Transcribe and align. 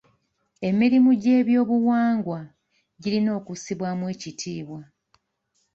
Emirimu 0.69 1.09
gy'ebyobuwangwa 1.21 2.39
girina 3.01 3.31
okussibwamu 3.39 4.03
ekitiibwa. 4.13 4.81